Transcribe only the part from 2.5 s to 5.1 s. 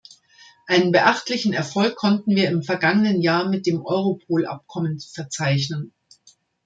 vergangenen Jahr mit dem Europol-Abkommen